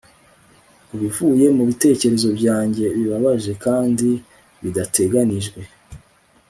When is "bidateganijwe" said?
4.61-5.61